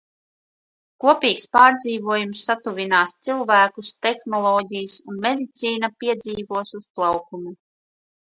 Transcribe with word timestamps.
Kopīgs 1.03 1.43
pārdzīvojums 1.55 2.39
satuvinās 2.47 3.13
cilvēkus, 3.27 3.91
tehnoloģijas 4.07 4.97
un 5.13 5.21
medicīna 5.27 5.91
piedzīvos 6.05 6.73
uzplaukumu. 6.81 7.55